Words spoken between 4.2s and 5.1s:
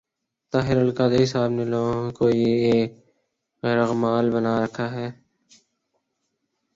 بنا رکھا ہے۔